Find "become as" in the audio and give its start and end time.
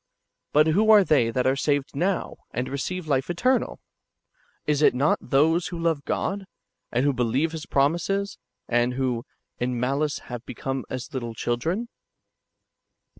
10.43-11.13